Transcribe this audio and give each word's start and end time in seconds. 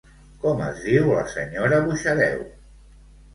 Com 0.45 0.61
es 0.67 0.79
diu 0.85 1.11
la 1.17 1.25
senyora 1.33 1.79
Buxareu? 1.91 2.43